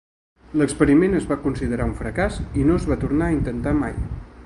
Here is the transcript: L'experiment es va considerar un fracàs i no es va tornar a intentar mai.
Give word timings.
L'experiment 0.61 1.13
es 1.19 1.27
va 1.33 1.37
considerar 1.43 1.87
un 1.91 1.93
fracàs 2.01 2.43
i 2.63 2.67
no 2.71 2.81
es 2.83 2.89
va 2.93 3.01
tornar 3.07 3.29
a 3.31 3.37
intentar 3.39 3.79
mai. 3.87 3.99